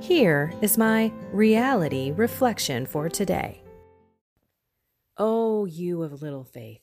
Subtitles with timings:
[0.00, 3.62] Here is my reality reflection for today.
[5.16, 6.82] Oh, you of little faith,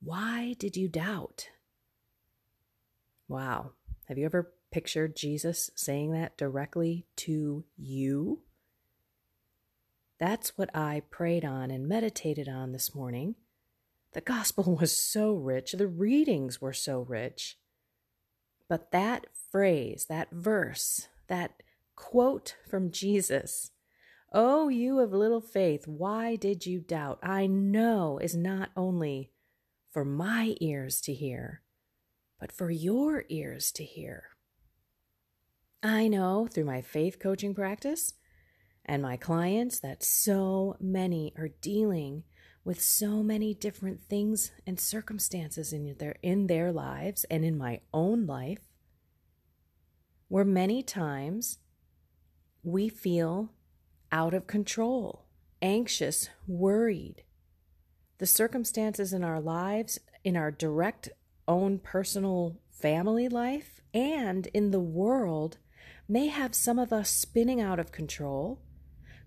[0.00, 1.48] why did you doubt?
[3.26, 3.72] Wow.
[4.06, 8.42] Have you ever pictured Jesus saying that directly to you?
[10.18, 13.34] That's what I prayed on and meditated on this morning.
[14.12, 17.58] The gospel was so rich, the readings were so rich.
[18.68, 21.62] But that phrase, that verse, that
[21.98, 23.72] quote from Jesus
[24.32, 27.18] Oh, you of little faith, why did you doubt?
[27.22, 29.32] I know is not only
[29.90, 31.62] for my ears to hear,
[32.38, 34.24] but for your ears to hear.
[35.82, 38.14] I know through my faith coaching practice
[38.84, 42.22] and my clients that so many are dealing
[42.64, 47.80] with so many different things and circumstances in their in their lives and in my
[47.92, 48.68] own life
[50.28, 51.58] where many times
[52.62, 53.52] we feel
[54.10, 55.24] out of control,
[55.62, 57.22] anxious, worried.
[58.18, 61.08] The circumstances in our lives, in our direct
[61.46, 65.58] own personal family life, and in the world
[66.08, 68.60] may have some of us spinning out of control,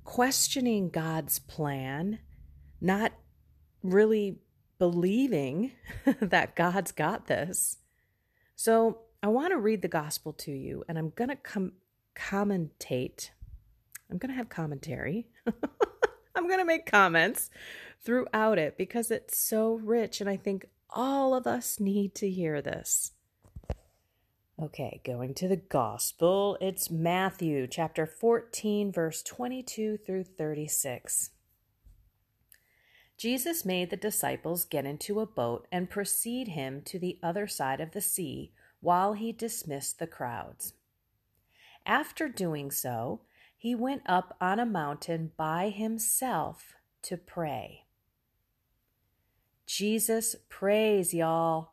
[0.03, 2.20] questioning God's plan,
[2.80, 3.14] not
[3.84, 4.40] really
[4.80, 5.72] believing
[6.20, 7.78] that God's got this.
[8.56, 11.74] So, I want to read the gospel to you, and I'm going to come
[12.16, 13.29] commentate.
[14.09, 15.27] I'm going to have commentary.
[16.35, 17.49] I'm going to make comments
[18.03, 22.61] throughout it because it's so rich, and I think all of us need to hear
[22.61, 23.11] this.
[24.61, 31.31] Okay, going to the gospel, it's Matthew chapter 14, verse 22 through 36.
[33.17, 37.79] Jesus made the disciples get into a boat and proceed him to the other side
[37.79, 38.51] of the sea
[38.81, 40.73] while he dismissed the crowds.
[41.86, 43.22] After doing so,
[43.58, 47.86] he went up on a mountain by himself to pray.
[49.66, 51.72] Jesus prays, y'all.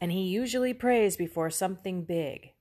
[0.00, 2.52] And he usually prays before something big.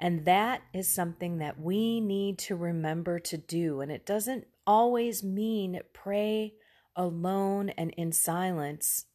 [0.00, 3.80] And that is something that we need to remember to do.
[3.80, 6.54] And it doesn't always mean pray
[6.94, 9.06] alone and in silence,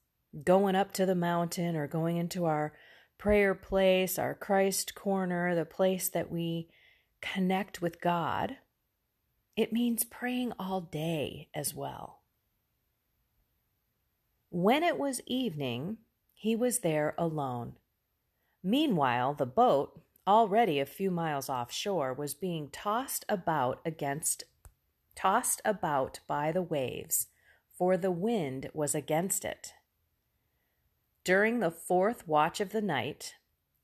[0.44, 2.74] going up to the mountain or going into our
[3.24, 6.68] prayer place, our Christ corner, the place that we
[7.22, 8.58] connect with God,
[9.56, 12.20] it means praying all day as well.
[14.50, 16.00] When it was evening,
[16.34, 17.78] he was there alone.
[18.62, 24.44] Meanwhile, the boat, already a few miles offshore, was being tossed about against
[25.16, 27.28] tossed about by the waves,
[27.78, 29.72] for the wind was against it.
[31.24, 33.36] During the fourth watch of the night,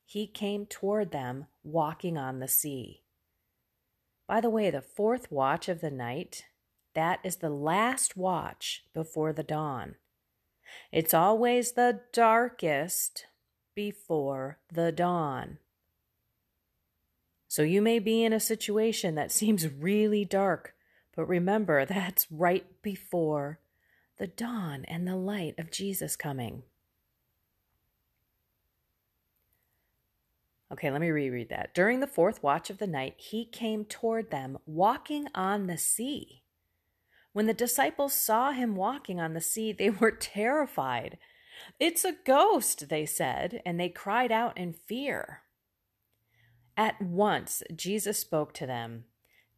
[0.05, 3.03] he came toward them walking on the sea.
[4.27, 6.45] By the way, the fourth watch of the night,
[6.95, 9.95] that is the last watch before the dawn.
[10.91, 13.25] It's always the darkest
[13.73, 15.59] before the dawn.
[17.47, 20.75] So you may be in a situation that seems really dark,
[21.15, 23.59] but remember that's right before
[24.17, 26.63] the dawn and the light of Jesus coming.
[30.71, 31.73] Okay, let me reread that.
[31.73, 36.43] During the fourth watch of the night, he came toward them, walking on the sea.
[37.33, 41.17] When the disciples saw him walking on the sea, they were terrified.
[41.79, 45.41] It's a ghost, they said, and they cried out in fear.
[46.77, 49.05] At once, Jesus spoke to them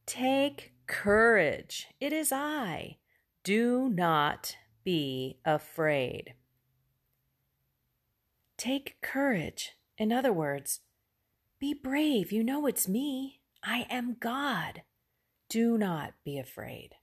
[0.06, 2.98] Take courage, it is I.
[3.44, 6.36] Do not be afraid.
[8.58, 9.74] Take courage.
[9.98, 10.82] In other words,
[11.62, 12.32] be brave.
[12.32, 13.40] You know it's me.
[13.64, 14.82] I am God.
[15.48, 16.96] Do not be afraid.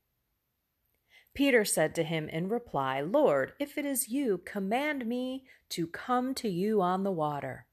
[1.33, 6.35] Peter said to him in reply, Lord, if it is you, command me to come
[6.35, 7.67] to you on the water.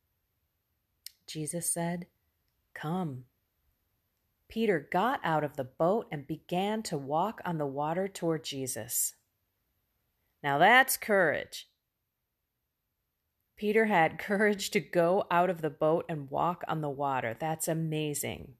[1.25, 2.05] Jesus said,
[2.75, 3.23] Come.
[4.47, 9.15] Peter got out of the boat and began to walk on the water toward Jesus.
[10.43, 11.67] Now that's courage.
[13.57, 17.35] Peter had courage to go out of the boat and walk on the water.
[17.39, 18.53] That's amazing.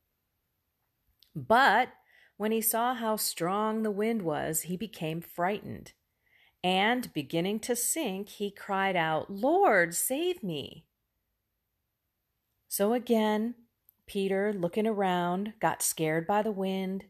[1.36, 1.90] But
[2.38, 5.94] when he saw how strong the wind was, he became frightened.
[6.64, 10.86] And beginning to sink, he cried out, Lord, save me.
[12.68, 13.56] So again,
[14.08, 17.06] Peter, looking around, got scared by the wind,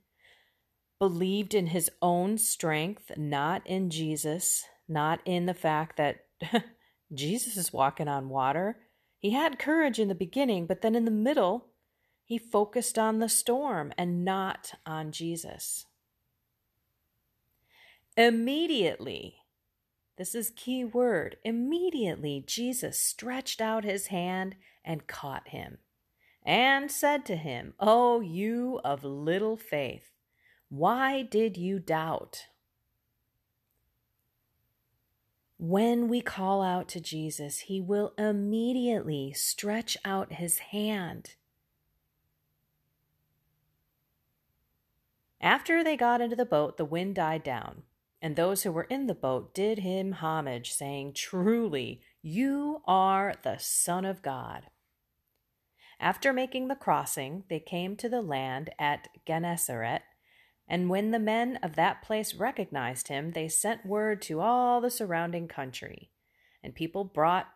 [1.00, 6.26] believed in his own strength, not in Jesus, not in the fact that
[7.14, 8.78] Jesus is walking on water.
[9.20, 11.68] He had courage in the beginning, but then in the middle,
[12.24, 15.86] he focused on the storm and not on Jesus.
[18.18, 19.38] Immediately,
[20.18, 25.80] this is key word, immediately Jesus stretched out his hand and caught him
[26.46, 30.12] and said to him, O you of little faith,
[30.70, 32.46] why did you doubt?
[35.68, 41.36] When we call out to Jesus, he will immediately stretch out his hand
[45.46, 47.84] After they got into the boat, the wind died down,
[48.20, 53.58] and those who were in the boat did him homage, saying, Truly, you are the
[53.60, 54.64] Son of God.
[56.00, 60.02] After making the crossing, they came to the land at Gennesaret,
[60.68, 64.90] and when the men of that place recognized him, they sent word to all the
[64.90, 66.10] surrounding country.
[66.64, 67.48] And people brought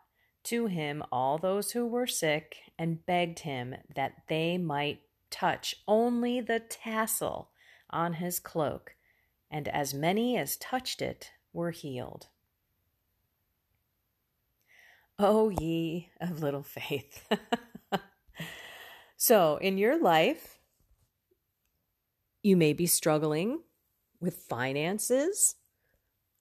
[0.43, 5.01] to him all those who were sick and begged him that they might
[5.31, 7.49] touch only the tassel
[7.89, 8.95] on his cloak,
[9.49, 12.27] and as many as touched it were healed.
[15.17, 17.27] O ye of little faith.
[19.17, 20.58] so, in your life,
[22.41, 23.61] you may be struggling
[24.19, 25.55] with finances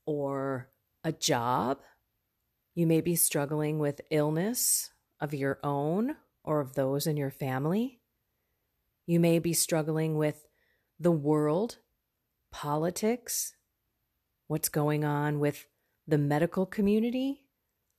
[0.07, 0.71] or
[1.05, 1.79] a job.
[2.75, 4.91] You may be struggling with illness
[5.21, 8.01] of your own or of those in your family.
[9.07, 10.47] You may be struggling with
[11.01, 11.79] the world,
[12.53, 13.55] politics,
[14.47, 15.67] what's going on with
[16.07, 17.45] the medical community,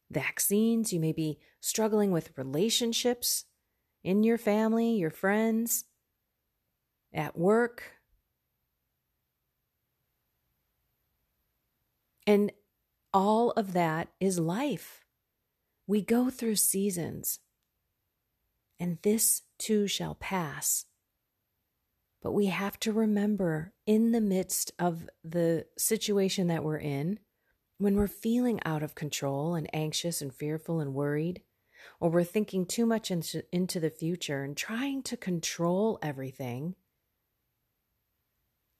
[0.09, 0.93] vaccines.
[0.93, 3.45] You may be struggling with relationships
[4.03, 5.85] in your family, your friends,
[7.13, 7.83] at work.
[12.27, 12.51] And
[13.13, 15.03] all of that is life.
[15.87, 17.39] We go through seasons,
[18.79, 20.85] and this too shall pass.
[22.21, 27.17] But we have to remember in the midst of the situation that we're in,
[27.79, 31.41] when we're feeling out of control and anxious and fearful and worried,
[31.99, 36.75] or we're thinking too much into, the future and trying to control everything,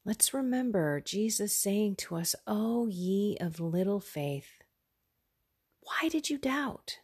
[0.09, 4.63] let's remember Jesus saying to us, O ye of little faith,
[5.81, 6.97] why did you doubt?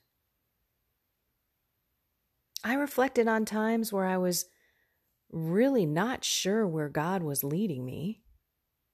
[2.63, 4.45] I reflected on times where I was
[5.31, 8.23] really not sure where God was leading me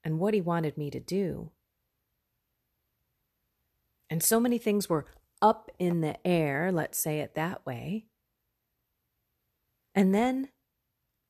[0.03, 1.51] and what He wanted me to do.
[4.09, 5.05] And so many things were
[5.41, 8.07] up in the air, let's say it that way.
[9.95, 10.49] And then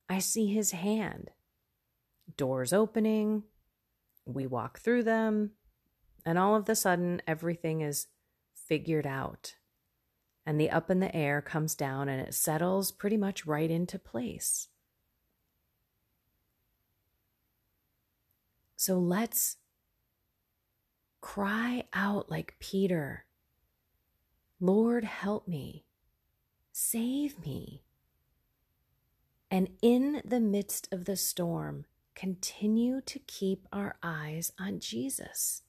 [0.09, 1.29] I see His hand.
[2.37, 3.43] Doors opening,
[4.25, 5.51] we walk through them,
[6.25, 8.07] and all of a sudden everything is
[8.53, 9.55] figured out.
[10.45, 13.99] And the up in the air comes down and it settles pretty much right into
[13.99, 14.69] place.
[18.75, 19.57] So let's
[21.21, 23.25] cry out like Peter
[24.63, 25.85] Lord, help me,
[26.71, 27.83] save me.
[29.49, 35.61] And in the midst of the storm, continue to keep our eyes on Jesus.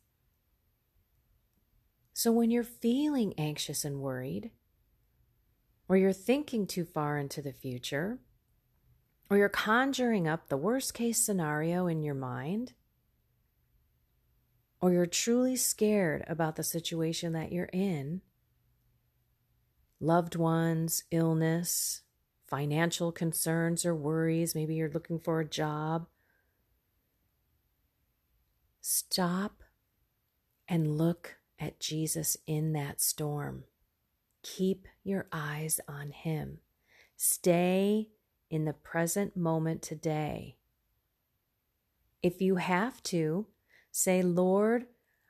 [2.13, 4.51] So when you're feeling anxious and worried,
[5.89, 8.19] or you're thinking too far into the future,
[9.31, 12.75] or you're conjuring up the worst case scenario in your mind,
[14.81, 18.21] or you're truly scared about the situation that you're in,
[20.01, 22.03] loved ones, illness,
[22.47, 26.07] financial concerns or worries, maybe you're looking for a job,
[28.83, 29.63] stop
[30.69, 33.65] and look at Jesus in that storm.
[34.43, 36.59] Keep your eyes on Him.
[37.17, 38.11] Stay
[38.51, 40.59] in the present moment today.
[42.23, 43.47] If you have to,
[43.93, 44.87] Say, Lord,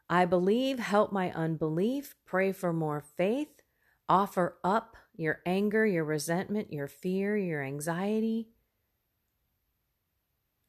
[0.08, 3.60] I believe, help my unbelief, pray for more faith,
[4.08, 8.50] offer up your anger, your resentment, your fear, your anxiety.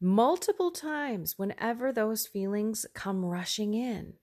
[0.06, 4.16] Multiple times, whenever those feelings come rushing in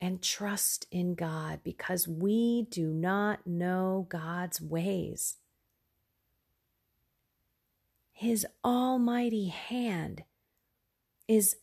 [0.00, 5.36] and trust in God because we do not know God's ways.
[8.10, 10.24] His almighty hand
[11.28, 11.54] is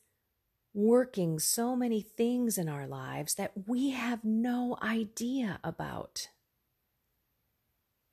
[0.74, 6.30] working so many things in our lives that we have no idea about.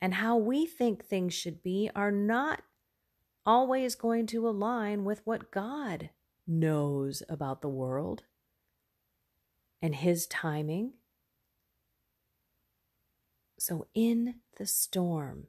[0.01, 2.63] And how we think things should be are not
[3.49, 6.11] always going to align with what God
[6.47, 8.25] knows about the world
[9.81, 10.93] and his timing.
[13.59, 15.47] So, in the storm,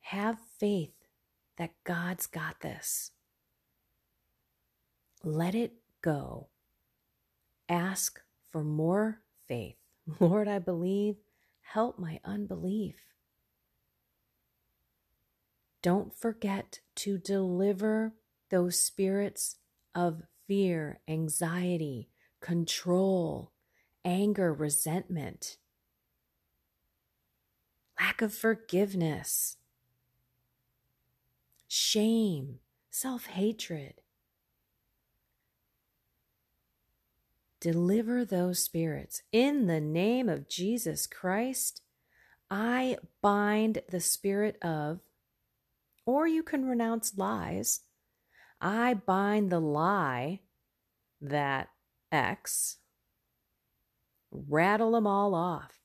[0.00, 0.96] have faith
[1.58, 3.12] that God's got this.
[5.22, 6.48] Let it go.
[7.68, 9.76] Ask for more faith.
[10.18, 11.14] Lord, I believe.
[11.62, 12.96] Help my unbelief.
[15.84, 18.14] Don't forget to deliver
[18.50, 19.56] those spirits
[19.94, 22.08] of fear, anxiety,
[22.40, 23.52] control,
[24.02, 25.58] anger, resentment,
[28.00, 29.58] lack of forgiveness,
[31.68, 34.00] shame, self hatred.
[37.60, 39.20] Deliver those spirits.
[39.32, 41.82] In the name of Jesus Christ,
[42.50, 45.00] I bind the spirit of,
[46.06, 47.80] or you can renounce lies.
[48.60, 50.40] I bind the lie
[51.20, 51.68] that
[52.12, 52.78] X,
[54.30, 55.78] rattle them all off.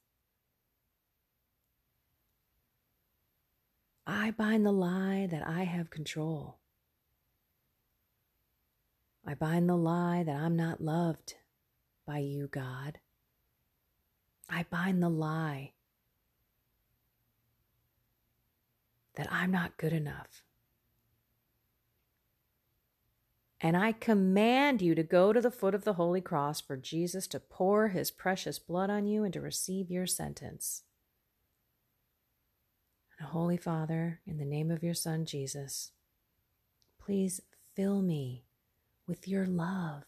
[4.05, 6.59] I bind the lie that I have control.
[9.25, 11.35] I bind the lie that I'm not loved
[12.07, 12.99] by you, God.
[14.49, 15.73] I bind the lie
[19.15, 20.43] that I'm not good enough.
[23.61, 27.27] And I command you to go to the foot of the holy cross for Jesus
[27.27, 30.83] to pour his precious blood on you and to receive your sentence.
[33.19, 35.91] And Holy Father, in the name of your Son Jesus,
[37.03, 37.41] please
[37.75, 38.45] fill me
[39.05, 40.03] with your love,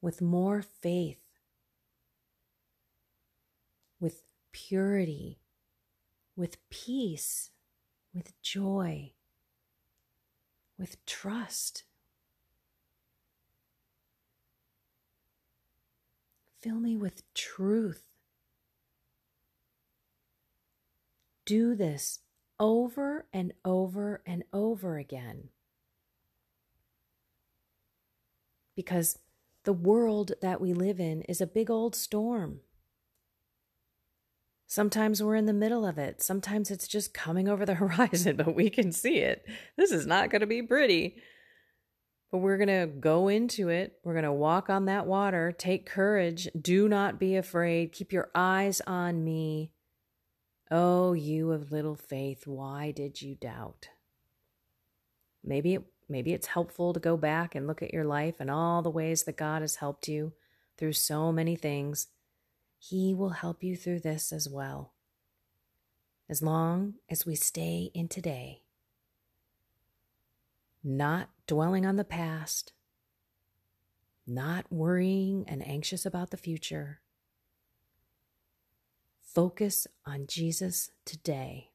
[0.00, 1.22] with more faith,
[3.98, 5.40] with purity,
[6.36, 7.50] with peace,
[8.14, 9.12] with joy,
[10.78, 11.84] with trust
[16.64, 18.04] Fill me with truth.
[21.44, 22.20] Do this
[22.58, 25.50] over and over and over again.
[28.74, 29.18] Because
[29.64, 32.60] the world that we live in is a big old storm.
[34.66, 36.22] Sometimes we're in the middle of it.
[36.22, 39.44] Sometimes it's just coming over the horizon, but we can see it.
[39.76, 41.16] This is not going to be pretty.
[42.30, 43.98] But we're going to go into it.
[44.02, 45.52] We're going to walk on that water.
[45.52, 46.48] Take courage.
[46.60, 47.92] Do not be afraid.
[47.92, 49.70] Keep your eyes on me.
[50.70, 53.88] Oh, you of little faith, why did you doubt?
[55.44, 58.82] Maybe it, maybe it's helpful to go back and look at your life and all
[58.82, 60.32] the ways that God has helped you
[60.76, 62.08] through so many things.
[62.88, 64.92] He will help you through this as well.
[66.28, 68.64] As long as we stay in today
[70.84, 72.74] not dwelling on the past,
[74.26, 77.00] not worrying and anxious about the future.
[79.22, 81.70] Focus on Jesus today.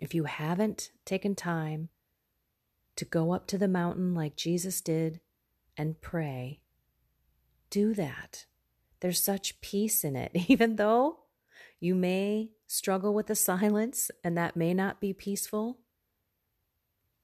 [0.00, 1.90] If you haven't taken time
[2.96, 5.20] to go up to the mountain like Jesus did
[5.76, 6.60] and pray,
[7.70, 8.46] do that.
[9.00, 11.20] There's such peace in it, even though
[11.80, 15.78] you may struggle with the silence and that may not be peaceful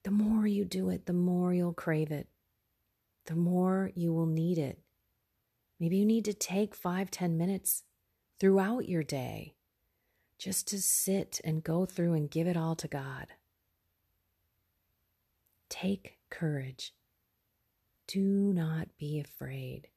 [0.07, 2.29] the more you do it, the more you'll crave it,
[3.25, 4.79] the more you will need it.
[5.81, 7.83] Maybe you need to take five, ten minutes
[8.39, 9.57] throughout your day
[10.39, 13.27] just to sit and go through and give it all to God.
[15.69, 16.95] Take courage.
[18.07, 19.89] Do not be afraid.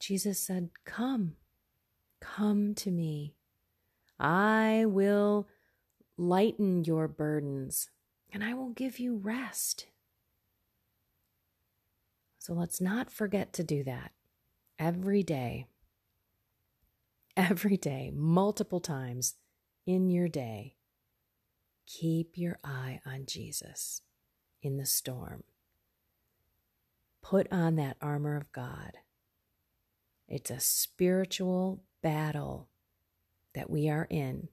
[0.00, 1.36] Jesus said, Come,
[2.20, 3.34] come to me.
[4.18, 5.48] I will
[6.16, 7.90] lighten your burdens
[8.32, 9.86] and I will give you rest.
[12.38, 14.12] So let's not forget to do that
[14.78, 15.66] every day.
[17.36, 19.36] Every day, multiple times
[19.86, 20.74] in your day.
[21.86, 24.02] Keep your eye on Jesus
[24.62, 25.44] in the storm.
[27.22, 28.92] put on that armor of God.
[30.28, 32.68] It's a spiritual battle
[33.54, 34.48] that we are in,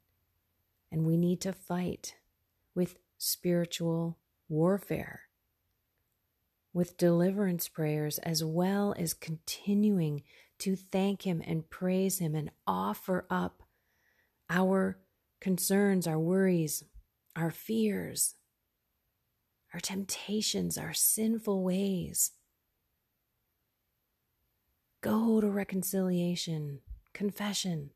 [0.90, 2.16] and we need to fight
[2.74, 4.18] with spiritual
[4.48, 5.24] warfare,
[6.74, 10.24] with deliverance prayers, as well as continuing
[10.60, 13.62] to thank Him and praise Him and offer up
[14.50, 14.98] our
[15.42, 16.86] concerns, our worries,
[17.36, 18.36] our fears,
[19.74, 22.32] our temptations, our sinful ways.
[25.06, 26.80] Go to reconciliation,
[27.14, 27.92] confession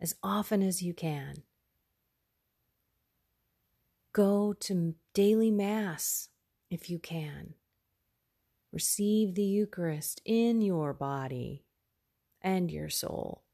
[0.00, 1.44] as often as you can.
[4.12, 6.28] Go to daily Mass
[6.68, 7.54] if you can.
[8.72, 11.66] Receive the Eucharist in your body
[12.42, 13.44] and your soul.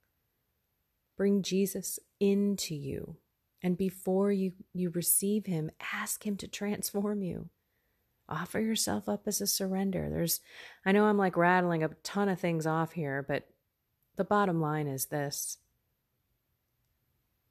[1.19, 3.17] Bring Jesus into you.
[3.63, 7.51] And before you, you receive him, ask him to transform you.
[8.29, 10.09] Offer yourself up as a surrender.
[10.11, 10.41] There's,
[10.85, 13.49] I know I'm like rattling a ton of things off here, but
[14.17, 15.59] the bottom line is this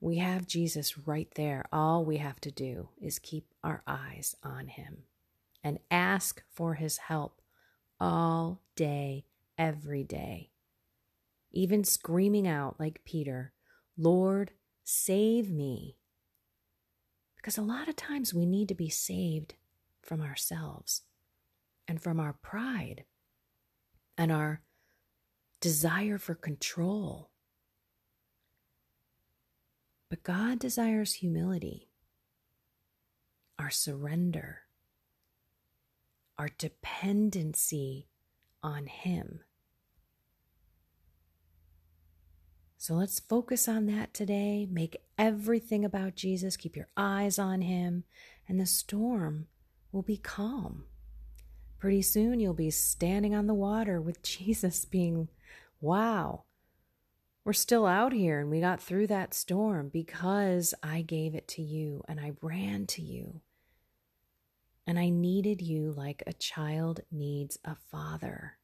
[0.05, 1.65] we have Jesus right there.
[1.71, 5.03] All we have to do is keep our eyes on him
[5.63, 7.41] and ask for his help
[7.99, 9.25] all day,
[9.57, 10.51] every day.
[11.51, 13.53] Even screaming out like Peter,
[13.97, 14.51] Lord,
[14.83, 15.95] save me.
[17.37, 19.55] Because a lot of times we need to be saved
[20.05, 21.01] from ourselves
[21.87, 23.03] and from our pride
[24.17, 24.61] and our
[25.59, 27.31] desire for control.
[30.09, 31.89] But God desires humility,
[33.59, 34.61] our surrender,
[36.37, 38.07] our dependency
[38.61, 39.41] on Him.
[42.85, 44.67] So let's focus on that today.
[44.69, 46.55] Make everything about Jesus.
[46.55, 48.03] Keep your eyes on him,
[48.47, 49.47] and the storm
[49.95, 50.83] will be calm.
[51.79, 55.29] Pretty soon you'll be standing on the water with Jesus, being,
[55.79, 56.43] wow,
[57.45, 61.61] we're still out here and we got through that storm because I gave it to
[61.61, 63.39] you and I ran to you.
[64.85, 68.57] And I needed you like a child needs a father.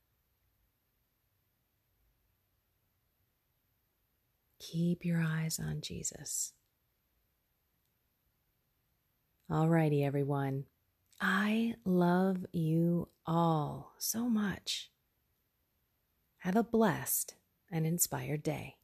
[4.60, 6.54] Keep your eyes on Jesus.
[9.50, 10.66] Alrighty, everyone.
[11.24, 14.90] I love you all so much.
[16.40, 17.36] Have a blessed
[17.72, 18.78] and inspired day.